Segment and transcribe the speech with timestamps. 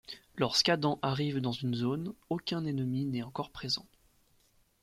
[0.35, 3.85] Lorsqu'Adam arrive dans une zone, aucun ennemi n'est encore présent.